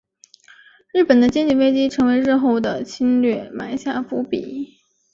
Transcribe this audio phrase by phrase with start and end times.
[0.95, 4.79] 日本的经济危机成为日后的侵略埋下伏笔。